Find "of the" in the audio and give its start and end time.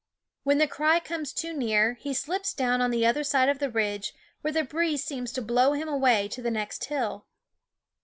3.49-3.69